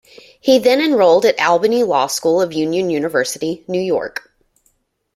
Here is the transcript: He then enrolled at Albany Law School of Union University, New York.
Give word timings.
He 0.39 0.57
then 0.57 0.81
enrolled 0.81 1.25
at 1.27 1.37
Albany 1.39 1.83
Law 1.83 2.07
School 2.07 2.41
of 2.41 2.51
Union 2.53 2.89
University, 2.89 3.63
New 3.67 3.79
York. 3.79 4.31